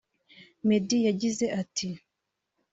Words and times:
Meddy 0.67 0.99
yagize 1.07 1.45
ati 1.61 1.89